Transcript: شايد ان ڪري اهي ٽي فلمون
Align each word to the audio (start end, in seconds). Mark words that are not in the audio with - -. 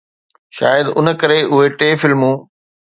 شايد 0.57 0.87
ان 0.99 1.05
ڪري 1.21 1.39
اهي 1.53 1.71
ٽي 1.79 1.93
فلمون 2.01 2.35